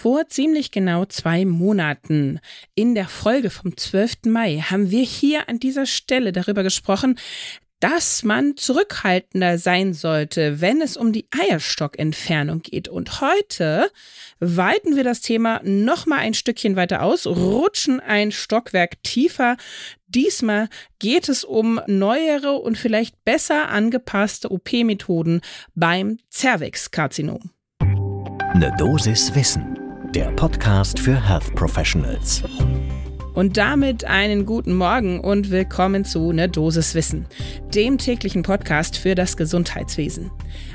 Vor 0.00 0.28
ziemlich 0.28 0.70
genau 0.70 1.06
zwei 1.06 1.44
Monaten, 1.44 2.38
in 2.76 2.94
der 2.94 3.08
Folge 3.08 3.50
vom 3.50 3.76
12. 3.76 4.26
Mai, 4.26 4.58
haben 4.70 4.92
wir 4.92 5.02
hier 5.02 5.48
an 5.48 5.58
dieser 5.58 5.86
Stelle 5.86 6.30
darüber 6.30 6.62
gesprochen, 6.62 7.18
dass 7.80 8.22
man 8.22 8.56
zurückhaltender 8.56 9.58
sein 9.58 9.94
sollte, 9.94 10.60
wenn 10.60 10.82
es 10.82 10.96
um 10.96 11.12
die 11.12 11.26
Eierstockentfernung 11.36 12.62
geht. 12.62 12.86
Und 12.86 13.20
heute 13.20 13.90
weiten 14.38 14.94
wir 14.94 15.02
das 15.02 15.20
Thema 15.20 15.60
noch 15.64 16.06
mal 16.06 16.18
ein 16.18 16.34
Stückchen 16.34 16.76
weiter 16.76 17.02
aus, 17.02 17.26
rutschen 17.26 17.98
ein 17.98 18.30
Stockwerk 18.30 19.02
tiefer. 19.02 19.56
Diesmal 20.06 20.68
geht 21.00 21.28
es 21.28 21.42
um 21.42 21.80
neuere 21.88 22.52
und 22.52 22.78
vielleicht 22.78 23.24
besser 23.24 23.68
angepasste 23.68 24.52
OP-Methoden 24.52 25.40
beim 25.74 26.18
Cervix-Karzinom. 26.30 27.50
Eine 27.80 28.74
Dosis 28.78 29.34
Wissen 29.34 29.77
der 30.18 30.32
Podcast 30.32 30.98
für 30.98 31.28
Health 31.28 31.54
Professionals. 31.54 32.42
Und 33.34 33.56
damit 33.56 34.04
einen 34.04 34.46
guten 34.46 34.74
Morgen 34.74 35.20
und 35.20 35.52
willkommen 35.52 36.04
zu 36.04 36.32
Ne 36.32 36.48
Dosis 36.48 36.96
Wissen, 36.96 37.26
dem 37.72 37.98
täglichen 37.98 38.42
Podcast 38.42 38.98
für 38.98 39.14
das 39.14 39.36
Gesundheitswesen. 39.36 40.32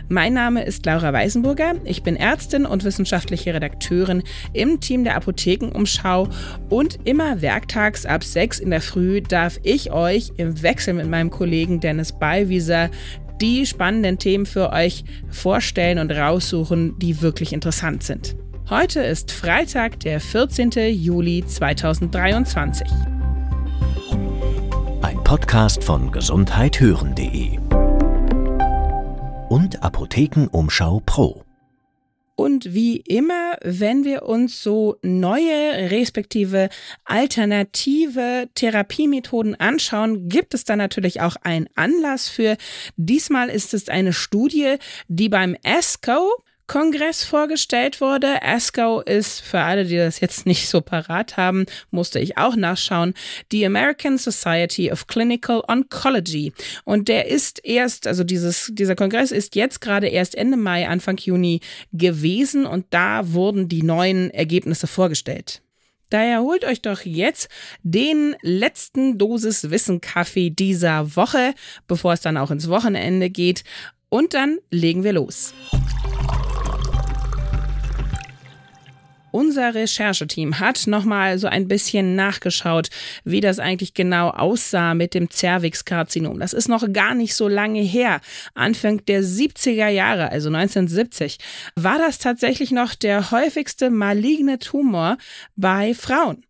Mein 0.08 0.34
Name 0.34 0.64
ist 0.64 0.86
Laura 0.86 1.12
Weisenburger, 1.12 1.74
ich 1.84 2.04
bin 2.04 2.16
Ärztin 2.16 2.66
und 2.66 2.86
wissenschaftliche 2.86 3.54
Redakteurin 3.54 4.24
im 4.54 4.80
Team 4.80 5.04
der 5.04 5.18
Apothekenumschau 5.18 6.30
und 6.70 7.00
immer 7.04 7.42
werktags 7.42 8.06
ab 8.06 8.24
6 8.24 8.60
in 8.60 8.70
der 8.70 8.80
Früh 8.80 9.20
darf 9.20 9.60
ich 9.64 9.92
euch 9.92 10.32
im 10.38 10.64
Wechsel 10.64 10.94
mit 10.94 11.10
meinem 11.10 11.32
Kollegen 11.32 11.82
Dennis 11.82 12.14
Ballwieser 12.18 12.90
die 13.42 13.66
spannenden 13.66 14.20
Themen 14.20 14.46
für 14.46 14.72
euch 14.72 15.04
vorstellen 15.30 16.00
und 16.00 16.12
raussuchen, 16.12 16.98
die 16.98 17.22
wirklich 17.22 17.52
interessant 17.52 18.04
sind. 18.04 18.38
Heute 18.70 19.02
ist 19.02 19.34
Freitag, 19.34 20.00
der 20.00 20.22
14. 20.22 20.72
Juli 20.94 21.44
2023. 21.46 22.88
Ein 25.02 25.22
Podcast 25.26 25.84
von 25.84 26.14
gesundheithören.de 26.14 27.60
und 29.50 29.84
Apothekenumschau 29.84 31.02
Pro. 31.06 31.44
Und 32.36 32.74
wie 32.74 32.98
immer, 32.98 33.58
wenn 33.64 34.06
wir 34.06 34.24
uns 34.24 34.64
so 34.64 34.96
neue 35.02 35.92
respektive 35.92 36.70
alternative 37.04 38.48
Therapiemethoden 38.56 39.56
anschauen, 39.60 40.30
gibt 40.30 40.54
es 40.54 40.64
da 40.64 40.78
natürlich 40.78 41.20
auch 41.20 41.36
einen 41.44 41.68
Anlass 41.76 42.30
für. 42.30 42.56
Diesmal 42.96 43.50
ist 43.50 43.74
es 43.74 43.90
eine 43.90 44.14
Studie, 44.14 44.78
die 45.10 45.28
beim 45.28 45.58
ESCO, 45.64 46.32
Kongress 46.68 47.24
vorgestellt 47.24 48.02
wurde. 48.02 48.42
ASCO 48.42 49.02
ist, 49.02 49.42
für 49.42 49.60
alle, 49.60 49.86
die 49.86 49.98
das 49.98 50.20
jetzt 50.20 50.46
nicht 50.46 50.70
so 50.70 50.82
parat 50.82 51.38
haben, 51.38 51.66
musste 51.92 52.20
ich 52.20 52.38
auch 52.38 52.56
nachschauen, 52.56 53.14
die 53.52 53.66
American 53.66 54.18
Society 54.18 54.92
of 54.92 55.08
Clinical 55.08 55.64
Oncology. 55.68 56.54
Und 56.86 57.08
der 57.08 57.28
ist 57.28 57.64
erst, 57.66 58.08
also 58.08 58.24
dieses, 58.24 58.72
dieser 58.74 58.96
Kongress 58.96 59.32
ist 59.32 59.56
jetzt 59.56 59.82
gerade 59.82 60.08
erst 60.08 60.36
Ende 60.36 60.58
Mai, 60.58 60.88
Anfang 60.88 61.18
Juni 61.18 61.60
gewesen 61.92 62.66
und 62.66 62.86
da 62.92 63.34
wurden 63.34 63.68
die 63.68 63.84
neuen 63.84 64.30
Ergebnisse 64.32 64.88
vorgestellt. 64.88 65.62
Daher 66.14 66.42
holt 66.42 66.64
euch 66.64 66.84
doch 66.84 67.02
jetzt 67.02 67.50
den 67.82 68.36
letzten 68.42 69.18
Dosis 69.18 69.72
Wissen 69.72 70.00
Kaffee 70.00 70.52
dieser 70.52 71.16
Woche, 71.16 71.56
bevor 71.88 72.14
es 72.14 72.22
dann 72.22 72.38
auch 72.38 72.52
ins 72.52 72.70
Wochenende 72.70 73.32
geht. 73.32 73.64
Und 74.10 74.36
dann 74.36 74.60
legen 74.70 75.04
wir 75.04 75.14
los. 75.14 75.56
Unser 79.34 79.74
Rechercheteam 79.74 80.60
hat 80.60 80.86
nochmal 80.86 81.40
so 81.40 81.48
ein 81.48 81.68
bisschen 81.68 82.16
nachgeschaut, 82.16 82.90
wie 83.24 83.42
das 83.42 83.58
eigentlich 83.58 83.96
genau 83.96 84.30
aussah 84.30 84.94
mit 84.94 85.16
dem 85.16 85.28
Cervix-Karzinom. 85.28 86.40
Das 86.40 86.54
ist 86.54 86.70
noch 86.70 86.86
gar 86.94 87.16
nicht 87.16 87.34
so 87.34 87.48
lange 87.48 87.82
her. 87.82 88.22
Anfang 88.54 89.04
der 89.08 89.24
70er 89.24 89.88
Jahre, 89.88 90.30
also 90.30 90.50
1970, 90.50 91.40
war 91.74 91.98
das 91.98 92.20
tatsächlich 92.20 92.70
noch 92.70 92.94
der 92.94 93.32
häufigste 93.32 93.90
maligne 93.90 94.60
Tumor 94.60 95.18
bei 95.56 95.96
Frauen. 95.96 96.46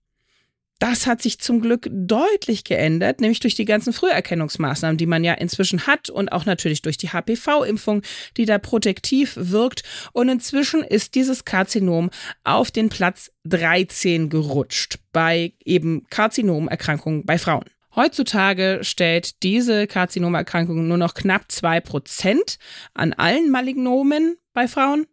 Das 0.84 1.08
hat 1.08 1.22
sich 1.22 1.40
zum 1.40 1.62
Glück 1.62 1.88
deutlich 1.90 2.66
geändert, 2.66 3.22
nämlich 3.22 3.40
durch 3.40 3.56
die 3.56 3.64
ganzen 3.64 3.94
Früherkennungsmaßnahmen, 3.94 4.98
die 4.98 5.06
man 5.06 5.24
ja 5.24 5.32
inzwischen 5.32 5.88
hat 5.88 6.10
und 6.10 6.34
auch 6.34 6.46
natürlich 6.46 6.82
durch 6.82 6.98
die 6.98 7.08
HPV-Impfung, 7.08 8.02
die 8.36 8.44
da 8.44 8.58
protektiv 8.58 9.32
wirkt. 9.38 9.84
Und 10.12 10.28
inzwischen 10.28 10.84
ist 10.84 11.16
dieses 11.16 11.46
Karzinom 11.46 12.10
auf 12.44 12.70
den 12.70 12.90
Platz 12.90 13.32
13 13.46 14.28
gerutscht 14.28 15.00
bei 15.14 15.54
eben 15.64 16.06
Karzinomerkrankungen 16.10 17.26
bei 17.26 17.38
Frauen. 17.38 17.64
Heutzutage 17.96 18.80
stellt 18.82 19.42
diese 19.42 19.88
Karzinomerkrankung 19.88 20.86
nur 20.86 20.98
noch 20.98 21.14
knapp 21.14 21.50
zwei 21.50 21.80
Prozent 21.80 22.58
an 22.94 23.14
allen 23.14 23.50
Malignomen 23.50 24.36
bei 24.54 24.68
Frauen 24.68 25.06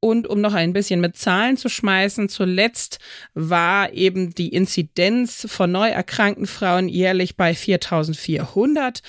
und 0.00 0.26
um 0.26 0.40
noch 0.40 0.54
ein 0.54 0.72
bisschen 0.72 1.00
mit 1.00 1.16
Zahlen 1.16 1.56
zu 1.56 1.68
schmeißen, 1.68 2.28
zuletzt 2.28 2.98
war 3.34 3.92
eben 3.92 4.34
die 4.34 4.48
Inzidenz 4.48 5.46
von 5.50 5.72
neu 5.72 5.88
erkrankten 5.88 6.46
Frauen 6.46 6.88
jährlich 6.88 7.36
bei 7.36 7.54
4400 7.54 9.00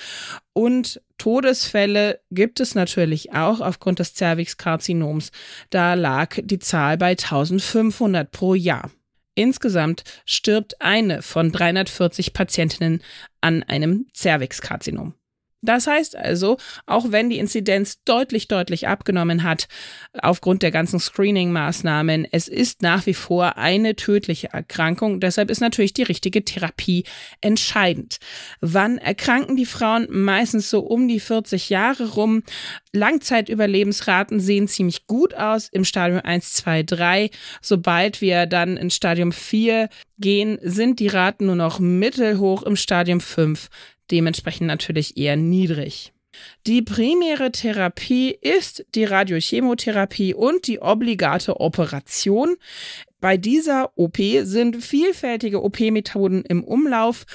und 0.52 1.00
Todesfälle 1.18 2.20
gibt 2.30 2.60
es 2.60 2.74
natürlich 2.74 3.32
auch 3.34 3.60
aufgrund 3.60 3.98
des 3.98 4.14
Cervixkarzinoms. 4.14 5.32
Da 5.68 5.92
lag 5.92 6.38
die 6.42 6.58
Zahl 6.58 6.96
bei 6.96 7.10
1500 7.10 8.30
pro 8.30 8.54
Jahr. 8.54 8.90
Insgesamt 9.34 10.02
stirbt 10.24 10.80
eine 10.80 11.22
von 11.22 11.52
340 11.52 12.32
Patientinnen 12.32 13.02
an 13.42 13.62
einem 13.62 14.06
Cervixkarzinom. 14.14 15.14
Das 15.62 15.86
heißt 15.86 16.16
also, 16.16 16.56
auch 16.86 17.12
wenn 17.12 17.28
die 17.28 17.38
Inzidenz 17.38 18.02
deutlich, 18.04 18.48
deutlich 18.48 18.88
abgenommen 18.88 19.42
hat, 19.42 19.68
aufgrund 20.22 20.62
der 20.62 20.70
ganzen 20.70 20.98
Screening-Maßnahmen, 20.98 22.26
es 22.30 22.48
ist 22.48 22.80
nach 22.80 23.04
wie 23.04 23.14
vor 23.14 23.58
eine 23.58 23.94
tödliche 23.94 24.52
Erkrankung. 24.52 25.20
Deshalb 25.20 25.50
ist 25.50 25.60
natürlich 25.60 25.92
die 25.92 26.02
richtige 26.02 26.44
Therapie 26.44 27.04
entscheidend. 27.42 28.18
Wann 28.60 28.96
erkranken 28.96 29.56
die 29.56 29.66
Frauen? 29.66 30.06
Meistens 30.08 30.70
so 30.70 30.80
um 30.80 31.08
die 31.08 31.20
40 31.20 31.68
Jahre 31.68 32.08
rum. 32.10 32.42
Langzeitüberlebensraten 32.92 34.40
sehen 34.40 34.66
ziemlich 34.66 35.06
gut 35.06 35.34
aus 35.34 35.68
im 35.68 35.84
Stadium 35.84 36.20
1, 36.24 36.54
2, 36.54 36.84
3. 36.84 37.30
Sobald 37.60 38.22
wir 38.22 38.46
dann 38.46 38.78
in 38.78 38.90
Stadium 38.90 39.30
4 39.30 39.90
gehen, 40.18 40.58
sind 40.62 41.00
die 41.00 41.08
Raten 41.08 41.46
nur 41.46 41.56
noch 41.56 41.80
mittelhoch 41.80 42.62
im 42.62 42.76
Stadium 42.76 43.20
5 43.20 43.68
dementsprechend 44.10 44.66
natürlich 44.66 45.16
eher 45.16 45.36
niedrig. 45.36 46.12
Die 46.66 46.82
primäre 46.82 47.50
Therapie 47.50 48.30
ist 48.30 48.84
die 48.94 49.04
Radiochemotherapie 49.04 50.34
und 50.34 50.66
die 50.66 50.80
obligate 50.80 51.60
Operation. 51.60 52.56
Bei 53.20 53.36
dieser 53.36 53.90
OP 53.96 54.18
sind 54.42 54.82
vielfältige 54.82 55.62
OP-Methoden 55.62 56.44
im 56.44 56.64
Umlauf. 56.64 57.26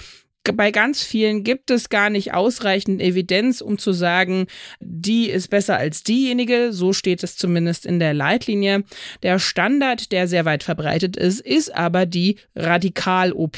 Bei 0.53 0.69
ganz 0.69 1.01
vielen 1.01 1.43
gibt 1.43 1.71
es 1.71 1.89
gar 1.89 2.11
nicht 2.11 2.33
ausreichend 2.33 3.01
Evidenz, 3.01 3.61
um 3.61 3.79
zu 3.79 3.93
sagen, 3.93 4.45
die 4.79 5.29
ist 5.29 5.49
besser 5.49 5.77
als 5.77 6.03
diejenige. 6.03 6.71
So 6.71 6.93
steht 6.93 7.23
es 7.23 7.35
zumindest 7.35 7.85
in 7.85 7.99
der 7.99 8.13
Leitlinie. 8.13 8.83
Der 9.23 9.39
Standard, 9.39 10.11
der 10.11 10.27
sehr 10.27 10.45
weit 10.45 10.61
verbreitet 10.61 11.17
ist, 11.17 11.41
ist 11.41 11.73
aber 11.73 12.05
die 12.05 12.37
Radikal-OP. 12.55 13.57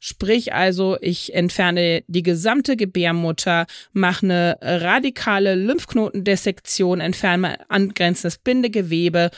Sprich 0.00 0.54
also, 0.54 0.96
ich 1.00 1.34
entferne 1.34 2.04
die 2.06 2.22
gesamte 2.22 2.76
Gebärmutter, 2.76 3.66
mache 3.92 4.26
eine 4.26 4.58
radikale 4.62 5.56
Lymphknotendissektion, 5.56 7.00
entferne 7.00 7.68
angrenzendes 7.68 8.38
Bindegewebe 8.38 9.30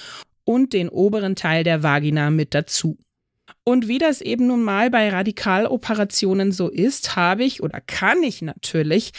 und 0.45 0.73
den 0.73 0.89
oberen 0.91 1.35
Teil 1.35 1.65
der 1.65 1.83
Vagina 1.83 2.31
mit 2.31 2.55
dazu. 2.55 2.99
Und 3.65 3.89
wie 3.89 3.99
das 3.99 4.21
eben 4.21 4.47
nun 4.47 4.63
mal 4.63 4.91
bei 4.91 5.09
Radikaloperationen 5.09 6.53
so 6.53 6.69
ist, 6.69 7.17
habe 7.17 7.45
ich 7.45 7.63
oder 7.63 7.81
kann 7.81 8.23
ich 8.23 8.43
natürlich 8.43 9.13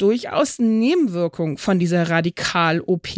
durchaus 0.00 0.58
Nebenwirkungen 0.58 1.58
von 1.58 1.78
dieser 1.78 2.08
Radikal-OP 2.08 3.08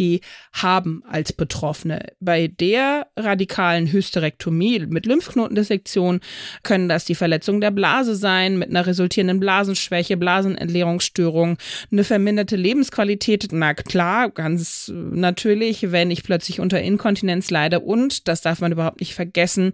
haben 0.51 1.01
als 1.07 1.31
Betroffene. 1.31 2.07
Bei 2.19 2.47
der 2.47 3.07
radikalen 3.15 3.91
Hysterektomie 3.91 4.85
mit 4.87 5.05
Lymphknotendissektion 5.05 6.19
können 6.63 6.89
das 6.89 7.05
die 7.05 7.15
Verletzung 7.15 7.61
der 7.61 7.71
Blase 7.71 8.15
sein, 8.15 8.57
mit 8.57 8.69
einer 8.69 8.85
resultierenden 8.85 9.39
Blasenschwäche, 9.39 10.17
Blasenentleerungsstörung, 10.17 11.57
eine 11.91 12.03
verminderte 12.03 12.57
Lebensqualität. 12.57 13.47
Na 13.51 13.73
klar, 13.73 14.29
ganz 14.29 14.91
natürlich, 14.93 15.91
wenn 15.91 16.11
ich 16.11 16.23
plötzlich 16.23 16.59
unter 16.59 16.81
Inkontinenz 16.81 17.49
leide 17.49 17.79
und, 17.79 18.27
das 18.27 18.41
darf 18.41 18.59
man 18.59 18.73
überhaupt 18.73 18.99
nicht 18.99 19.13
vergessen, 19.13 19.71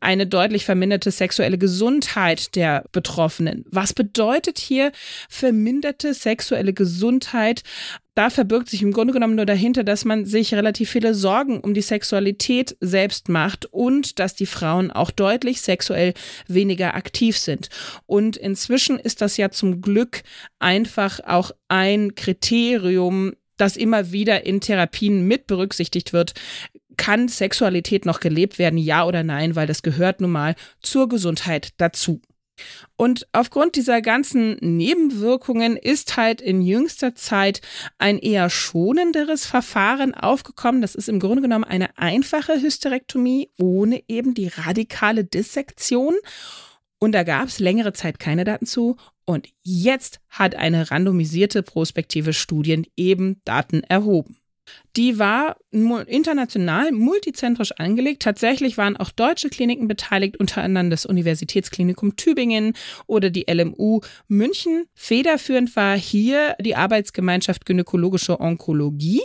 eine 0.00 0.26
deutlich 0.26 0.64
verminderte 0.64 1.10
sexuelle 1.10 1.58
Gesundheit 1.58 2.54
der 2.54 2.84
Betroffenen. 2.92 3.64
Was 3.68 3.92
bedeutet 3.92 4.58
hier 4.58 4.92
verminderte 5.28 6.14
sexuelle 6.14 6.51
sexuelle 6.52 6.74
Gesundheit, 6.74 7.62
da 8.14 8.28
verbirgt 8.28 8.68
sich 8.68 8.82
im 8.82 8.92
Grunde 8.92 9.14
genommen 9.14 9.36
nur 9.36 9.46
dahinter, 9.46 9.84
dass 9.84 10.04
man 10.04 10.26
sich 10.26 10.52
relativ 10.52 10.90
viele 10.90 11.14
Sorgen 11.14 11.60
um 11.60 11.72
die 11.72 11.80
Sexualität 11.80 12.76
selbst 12.80 13.30
macht 13.30 13.64
und 13.66 14.18
dass 14.18 14.34
die 14.34 14.44
Frauen 14.44 14.90
auch 14.90 15.10
deutlich 15.10 15.62
sexuell 15.62 16.12
weniger 16.46 16.94
aktiv 16.94 17.38
sind. 17.38 17.70
Und 18.04 18.36
inzwischen 18.36 18.98
ist 18.98 19.22
das 19.22 19.38
ja 19.38 19.50
zum 19.50 19.80
Glück 19.80 20.22
einfach 20.58 21.20
auch 21.26 21.52
ein 21.68 22.14
Kriterium, 22.14 23.32
das 23.56 23.78
immer 23.78 24.12
wieder 24.12 24.44
in 24.44 24.60
Therapien 24.60 25.26
mit 25.26 25.46
berücksichtigt 25.46 26.12
wird. 26.12 26.34
Kann 26.98 27.28
Sexualität 27.28 28.04
noch 28.04 28.20
gelebt 28.20 28.58
werden, 28.58 28.78
ja 28.78 29.06
oder 29.06 29.22
nein, 29.22 29.56
weil 29.56 29.66
das 29.66 29.82
gehört 29.82 30.20
nun 30.20 30.32
mal 30.32 30.54
zur 30.82 31.08
Gesundheit 31.08 31.70
dazu. 31.78 32.20
Und 32.96 33.26
aufgrund 33.32 33.76
dieser 33.76 34.02
ganzen 34.02 34.56
Nebenwirkungen 34.60 35.76
ist 35.76 36.16
halt 36.16 36.40
in 36.40 36.62
jüngster 36.62 37.14
Zeit 37.14 37.60
ein 37.98 38.18
eher 38.18 38.50
schonenderes 38.50 39.46
Verfahren 39.46 40.14
aufgekommen. 40.14 40.82
Das 40.82 40.94
ist 40.94 41.08
im 41.08 41.18
Grunde 41.18 41.42
genommen 41.42 41.64
eine 41.64 41.96
einfache 41.98 42.60
Hysterektomie 42.60 43.50
ohne 43.58 44.02
eben 44.08 44.34
die 44.34 44.48
radikale 44.48 45.24
Dissektion. 45.24 46.14
Und 46.98 47.12
da 47.12 47.24
gab 47.24 47.48
es 47.48 47.58
längere 47.58 47.92
Zeit 47.92 48.20
keine 48.20 48.44
Daten 48.44 48.66
zu. 48.66 48.96
Und 49.24 49.48
jetzt 49.62 50.20
hat 50.28 50.54
eine 50.54 50.90
randomisierte 50.90 51.62
prospektive 51.62 52.32
Studie 52.32 52.90
eben 52.96 53.40
Daten 53.44 53.82
erhoben. 53.82 54.41
Die 54.96 55.18
war 55.18 55.56
international 55.70 56.92
multizentrisch 56.92 57.72
angelegt. 57.72 58.22
Tatsächlich 58.22 58.76
waren 58.76 58.96
auch 58.96 59.10
deutsche 59.10 59.48
Kliniken 59.48 59.88
beteiligt, 59.88 60.36
unter 60.38 60.62
anderem 60.62 60.90
das 60.90 61.06
Universitätsklinikum 61.06 62.16
Tübingen 62.16 62.74
oder 63.06 63.30
die 63.30 63.46
LMU 63.50 64.00
München. 64.28 64.84
Federführend 64.94 65.74
war 65.76 65.96
hier 65.96 66.56
die 66.60 66.76
Arbeitsgemeinschaft 66.76 67.64
Gynäkologische 67.64 68.38
Onkologie. 68.40 69.22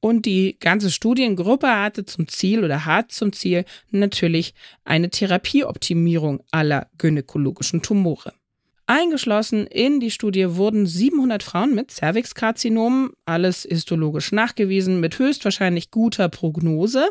Und 0.00 0.26
die 0.26 0.56
ganze 0.60 0.92
Studiengruppe 0.92 1.66
hatte 1.66 2.04
zum 2.04 2.28
Ziel 2.28 2.64
oder 2.64 2.84
hat 2.86 3.10
zum 3.10 3.32
Ziel 3.32 3.64
natürlich 3.90 4.54
eine 4.84 5.10
Therapieoptimierung 5.10 6.40
aller 6.52 6.88
gynäkologischen 6.98 7.82
Tumore. 7.82 8.32
Eingeschlossen 8.88 9.66
in 9.66 10.00
die 10.00 10.10
Studie 10.10 10.56
wurden 10.56 10.86
700 10.86 11.42
Frauen 11.42 11.74
mit 11.74 11.90
Cervixkarzinom, 11.90 13.12
alles 13.26 13.66
histologisch 13.68 14.32
nachgewiesen, 14.32 14.98
mit 14.98 15.18
höchstwahrscheinlich 15.18 15.90
guter 15.90 16.30
Prognose. 16.30 17.10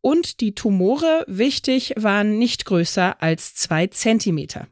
Und 0.00 0.40
die 0.40 0.56
Tumore, 0.56 1.24
wichtig, 1.28 1.94
waren 1.96 2.38
nicht 2.38 2.64
größer 2.64 3.22
als 3.22 3.54
zwei 3.54 3.86
Zentimeter. 3.86 4.66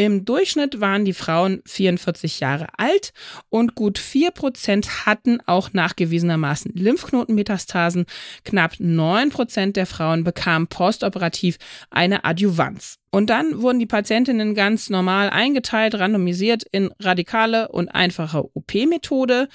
Im 0.00 0.24
Durchschnitt 0.24 0.80
waren 0.80 1.04
die 1.04 1.12
Frauen 1.12 1.60
44 1.66 2.38
Jahre 2.38 2.68
alt 2.76 3.12
und 3.48 3.74
gut 3.74 3.98
4% 3.98 5.06
hatten 5.06 5.40
auch 5.44 5.72
nachgewiesenermaßen 5.72 6.72
Lymphknotenmetastasen. 6.72 8.06
Knapp 8.44 8.74
9% 8.74 9.72
der 9.72 9.86
Frauen 9.86 10.22
bekamen 10.22 10.68
postoperativ 10.68 11.58
eine 11.90 12.24
Adjuvanz. 12.24 12.98
Und 13.10 13.28
dann 13.28 13.60
wurden 13.60 13.80
die 13.80 13.86
Patientinnen 13.86 14.54
ganz 14.54 14.88
normal 14.88 15.30
eingeteilt, 15.30 15.96
randomisiert 15.96 16.62
in 16.70 16.92
radikale 17.00 17.66
und 17.66 17.88
einfache 17.88 18.44
OP-Methode 18.54 19.48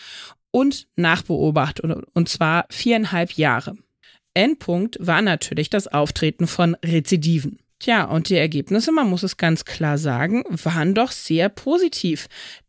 und 0.51 0.88
nachbeobachtet, 0.98 1.86
und 2.13 2.28
zwar 2.28 2.66
viereinhalb 2.69 3.31
Jahre. 3.31 3.78
Endpunkt 4.34 4.98
war 5.00 5.22
natürlich 5.22 5.69
das 5.69 5.88
Auftreten 5.88 6.48
von 6.48 6.75
Rezidiven. 6.84 7.60
Tja, 7.83 8.06
und 8.06 8.30
die 8.30 8.38
Ergebnisse, 8.38 8.94
man 8.94 9.09
muss 9.09 9.24
es 9.24 9.35
ganz 9.35 9.65
klar 9.65 9.97
sagen, 9.97 10.45
waren 10.47 10.95
doch 10.95 11.12
sehr 11.12 11.50
positiv. 11.50 12.27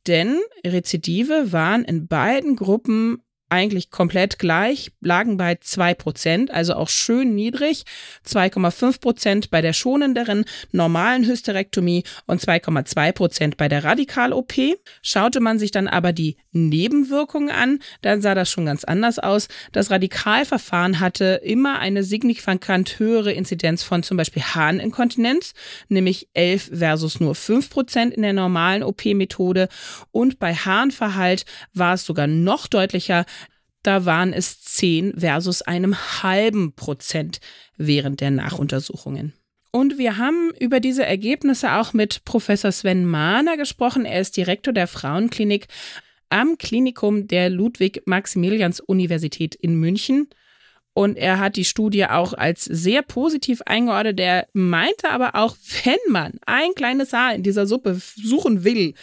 Denn 0.09 0.41
Rezidive 0.67 1.53
waren 1.53 1.85
in 1.85 2.09
beiden 2.09 2.57
Gruppen 2.57 3.23
eigentlich 3.49 3.91
komplett 3.91 4.41
gleich, 4.41 4.91
lagen 5.01 5.37
bei 5.37 5.53
2%, 5.53 6.51
also 6.51 6.75
auch 6.75 6.89
schön 6.89 7.33
niedrig. 7.33 7.85
2,5% 8.27 9.51
bei 9.53 9.61
der 9.61 9.73
schonenderen 9.73 10.47
normalen 10.73 11.25
Hysterektomie 11.25 12.03
und 12.27 12.41
2,2% 12.41 13.57
bei 13.57 13.69
der 13.69 13.85
Radikal-OP. 13.85 14.55
Schaute 15.01 15.39
man 15.39 15.61
sich 15.61 15.71
dann 15.71 15.87
aber 15.87 16.13
die 16.13 16.39
Nebenwirkungen 16.55 17.51
an, 17.51 17.81
dann 18.01 18.23
sah 18.23 18.35
das 18.35 18.51
schon 18.51 18.67
ganz 18.67 18.85
anders 18.85 19.19
aus. 19.19 19.49
Das 19.73 19.91
Radikalverfahren 19.91 21.01
hatte 21.01 21.41
immer 21.43 21.79
eine 21.79 22.03
signifikant 22.03 22.99
höhere 22.99 23.33
Inzidenz 23.33 23.83
von 23.83 24.03
zum 24.03 24.17
Beispiel 24.17 24.43
Harninkontinenz, 24.43 25.53
nämlich 25.89 26.29
11 26.35 26.71
versus 26.73 27.21
nur 27.21 27.35
5% 27.35 28.11
in 28.11 28.23
der 28.23 28.33
normalen 28.33 28.83
OP-Methode. 28.83 29.69
Und 30.13 30.39
bei 30.39 30.55
Harnverhalt 30.55 31.45
war 31.73 31.95
es 31.95 32.07
sogar 32.07 32.27
noch 32.27 32.67
deutlicher, 32.67 33.27
da 33.83 34.07
waren 34.07 34.33
es 34.33 34.63
10 34.63 35.21
versus 35.21 35.63
einem 35.63 35.95
halben 36.23 36.75
Prozent 36.75 37.41
während 37.77 38.21
der 38.21 38.31
Nachuntersuchungen. 38.31 39.35
Und 39.71 39.99
wir 39.99 40.19
haben 40.19 40.53
über 40.59 40.79
diese 40.79 41.05
Ergebnisse 41.05 41.73
auch 41.73 41.93
mit 41.93 42.25
Professor 42.25 42.71
Sven 42.71 43.05
Mahner 43.05 43.57
gesprochen. 43.57 44.05
Er 44.05 44.21
ist 44.21 44.37
Direktor 44.37 44.73
der 44.73 44.87
Frauenklinik 44.87 45.67
am 46.35 46.59
Klinikum 46.59 47.27
der 47.29 47.49
Ludwig-Maximilians-Universität 47.49 49.55
in 49.55 49.77
München. 49.77 50.29
Und 50.93 51.17
er 51.17 51.39
hat 51.39 51.57
die 51.57 51.65
Studie 51.65 52.07
auch 52.07 52.35
als 52.35 52.65
sehr 52.65 53.03
positiv 53.03 53.63
eingeordnet. 53.63 54.19
Er 54.19 54.49
meinte 54.53 55.11
aber 55.11 55.37
auch, 55.37 55.57
wenn 55.85 55.95
man 56.09 56.33
ein 56.45 56.75
kleines 56.75 57.13
Haar 57.13 57.35
in 57.35 57.45
dieser 57.45 57.67
Suppe 57.67 58.01
suchen 58.17 58.65
will, 58.65 58.95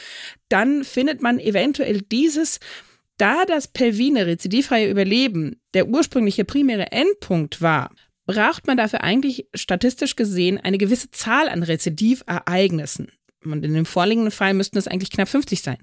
dann 0.50 0.83
findet 0.83 1.22
man 1.22 1.39
eventuell 1.39 2.01
dieses 2.01 2.60
da 3.18 3.45
das 3.45 3.68
pelvine 3.68 4.25
rezidivfreie 4.25 4.89
Überleben 4.89 5.62
der 5.74 5.88
ursprüngliche 5.88 6.44
primäre 6.44 6.92
Endpunkt 6.92 7.62
war, 7.62 7.94
braucht 8.25 8.68
man 8.68 8.78
dafür 8.78 9.04
eigentlich 9.04 9.48
statistisch 9.54 10.16
gesehen 10.16 10.57
eine 10.57 10.80
gewisse 10.80 11.12
Zahl 11.12 11.48
an 11.48 11.63
Rezidivereignissen. 11.63 13.12
Und 13.43 13.65
in 13.65 13.73
dem 13.73 13.85
vorliegenden 13.85 14.31
Fall 14.31 14.53
müssten 14.53 14.77
es 14.77 14.88
eigentlich 14.88 15.09
knapp 15.09 15.27
50 15.27 15.61
sein. 15.61 15.77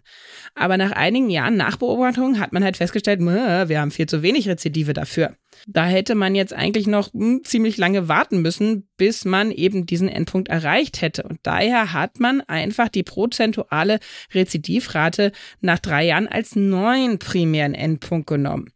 Aber 0.55 0.76
nach 0.76 0.93
einigen 0.93 1.28
Jahren 1.28 1.56
Nachbeobachtung 1.56 2.38
hat 2.38 2.52
man 2.52 2.62
halt 2.62 2.76
festgestellt, 2.76 3.20
wir 3.20 3.81
haben 3.81 3.90
viel 3.90 4.06
zu 4.06 4.22
wenig 4.22 4.49
Rezidive 4.49 4.93
dafür. 4.93 5.37
Da 5.66 5.87
hätte 5.87 6.14
man 6.14 6.34
jetzt 6.34 6.52
eigentlich 6.52 6.87
noch 6.87 7.12
hm, 7.12 7.43
ziemlich 7.44 7.76
lange 7.76 8.08
warten 8.08 8.43
müssen, 8.43 8.88
bis 8.96 9.25
man 9.25 9.50
eben 9.50 9.87
diesen 9.87 10.08
Endpunkt 10.08 10.49
erreicht 10.49 11.00
hätte. 11.00 11.22
Und 11.25 11.38
daher 11.43 11.93
hat 11.93 12.20
man 12.20 12.40
einfach 12.43 12.88
die 12.88 13.02
prozentuale 13.02 13.99
Rezidivrate 14.32 15.32
nach 15.60 15.78
drei 15.78 16.06
Jahren 16.06 16.28
als 16.28 16.56
neuen 16.56 17.19
primären 17.19 17.75
Endpunkt 17.75 18.26
genommen. 18.26 18.72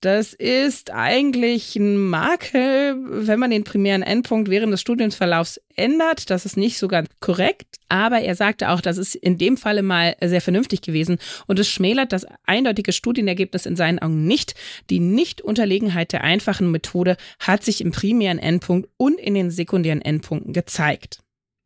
Das 0.00 0.34
ist 0.34 0.90
eigentlich 0.92 1.74
ein 1.74 1.96
Makel, 1.96 2.96
wenn 3.08 3.40
man 3.40 3.50
den 3.50 3.64
primären 3.64 4.02
Endpunkt 4.02 4.50
während 4.50 4.72
des 4.72 4.82
Studienverlaufs 4.82 5.60
ändert. 5.74 6.30
Das 6.30 6.44
ist 6.44 6.56
nicht 6.56 6.78
so 6.78 6.86
ganz 6.86 7.08
korrekt. 7.20 7.76
Aber 7.88 8.20
er 8.20 8.34
sagte 8.34 8.70
auch, 8.70 8.80
das 8.80 8.98
ist 8.98 9.14
in 9.14 9.38
dem 9.38 9.56
Falle 9.56 9.82
mal 9.82 10.16
sehr 10.22 10.40
vernünftig 10.40 10.82
gewesen 10.82 11.18
und 11.46 11.58
es 11.58 11.68
schmälert 11.68 12.12
das 12.12 12.26
eindeutige 12.44 12.92
Studienergebnis 12.92 13.64
in 13.64 13.76
seinen 13.76 13.98
Augen 14.00 14.26
nicht. 14.26 14.54
Die 14.90 15.00
Nichtunterlegenheit 15.00 16.12
der 16.16 16.24
einfachen 16.24 16.70
Methode 16.70 17.18
hat 17.38 17.62
sich 17.62 17.82
im 17.82 17.92
primären 17.92 18.38
Endpunkt 18.38 18.88
und 18.96 19.20
in 19.20 19.34
den 19.34 19.50
sekundären 19.50 20.00
Endpunkten 20.00 20.54
gezeigt. 20.54 21.18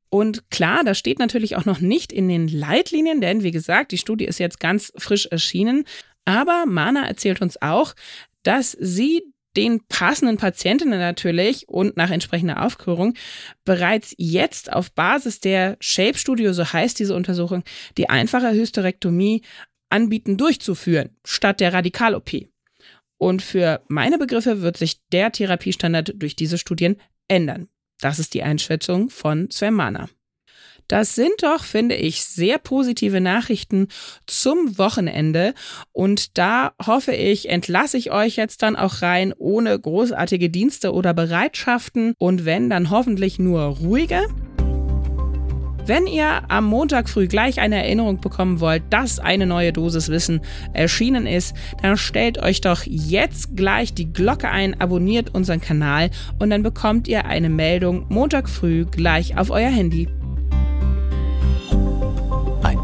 Und 0.08 0.50
klar, 0.50 0.82
das 0.82 0.98
steht 0.98 1.20
natürlich 1.20 1.54
auch 1.54 1.66
noch 1.66 1.78
nicht 1.78 2.12
in 2.12 2.28
den 2.28 2.48
Leitlinien, 2.48 3.20
denn 3.20 3.44
wie 3.44 3.52
gesagt, 3.52 3.92
die 3.92 3.98
Studie 3.98 4.24
ist 4.24 4.40
jetzt 4.40 4.58
ganz 4.58 4.92
frisch 4.96 5.26
erschienen. 5.26 5.84
Aber 6.24 6.64
Mana 6.66 7.06
erzählt 7.06 7.40
uns 7.42 7.62
auch, 7.62 7.94
dass 8.42 8.72
sie 8.72 9.22
den 9.56 9.86
passenden 9.86 10.36
Patientinnen 10.36 10.98
natürlich 10.98 11.68
und 11.68 11.96
nach 11.96 12.10
entsprechender 12.10 12.64
Aufklärung 12.64 13.14
bereits 13.64 14.16
jetzt 14.18 14.72
auf 14.72 14.90
Basis 14.90 15.38
der 15.38 15.76
Shape-Studio, 15.78 16.52
so 16.52 16.72
heißt 16.72 16.98
diese 16.98 17.14
Untersuchung, 17.14 17.62
die 17.96 18.08
einfache 18.08 18.50
Hysterektomie 18.50 19.42
anbieten 19.90 20.36
durchzuführen, 20.36 21.10
statt 21.24 21.60
der 21.60 21.72
Radikal-OP. 21.72 22.49
Und 23.20 23.42
für 23.42 23.82
meine 23.88 24.16
Begriffe 24.16 24.62
wird 24.62 24.78
sich 24.78 25.06
der 25.12 25.30
Therapiestandard 25.30 26.14
durch 26.16 26.36
diese 26.36 26.56
Studien 26.56 26.96
ändern. 27.28 27.68
Das 28.00 28.18
ist 28.18 28.32
die 28.32 28.42
Einschätzung 28.42 29.10
von 29.10 29.50
Sven 29.50 29.74
Mahner. 29.74 30.08
Das 30.88 31.14
sind 31.14 31.42
doch, 31.42 31.62
finde 31.62 31.96
ich, 31.96 32.24
sehr 32.24 32.58
positive 32.58 33.20
Nachrichten 33.20 33.88
zum 34.26 34.78
Wochenende. 34.78 35.52
Und 35.92 36.38
da 36.38 36.72
hoffe 36.84 37.12
ich, 37.12 37.50
entlasse 37.50 37.98
ich 37.98 38.10
euch 38.10 38.36
jetzt 38.36 38.62
dann 38.62 38.74
auch 38.74 39.02
rein 39.02 39.34
ohne 39.36 39.78
großartige 39.78 40.48
Dienste 40.48 40.92
oder 40.92 41.12
Bereitschaften. 41.12 42.14
Und 42.16 42.46
wenn, 42.46 42.70
dann 42.70 42.88
hoffentlich 42.88 43.38
nur 43.38 43.60
ruhige. 43.60 44.26
Wenn 45.86 46.06
ihr 46.06 46.42
am 46.48 46.66
Montag 46.66 47.08
früh 47.08 47.26
gleich 47.26 47.60
eine 47.60 47.76
Erinnerung 47.76 48.20
bekommen 48.20 48.60
wollt, 48.60 48.82
dass 48.90 49.18
eine 49.18 49.46
neue 49.46 49.72
Dosis 49.72 50.08
Wissen 50.08 50.40
erschienen 50.72 51.26
ist, 51.26 51.54
dann 51.82 51.96
stellt 51.96 52.38
euch 52.38 52.60
doch 52.60 52.82
jetzt 52.84 53.56
gleich 53.56 53.94
die 53.94 54.12
Glocke 54.12 54.48
ein, 54.50 54.80
abonniert 54.80 55.34
unseren 55.34 55.60
Kanal 55.60 56.10
und 56.38 56.50
dann 56.50 56.62
bekommt 56.62 57.08
ihr 57.08 57.26
eine 57.26 57.48
Meldung 57.48 58.06
Montag 58.08 58.48
früh 58.48 58.84
gleich 58.84 59.36
auf 59.36 59.50
euer 59.50 59.70
Handy. 59.70 60.08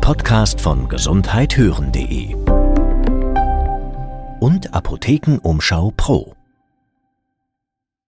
Podcast 0.07 0.61
von 0.61 0.89
gesundheithören.de 0.89 2.37
und 4.39 4.73
Apothekenumschau 4.73 5.93
Pro. 5.97 6.36